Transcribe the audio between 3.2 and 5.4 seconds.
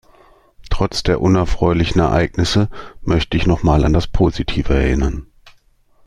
ich noch mal an das Positive erinnern.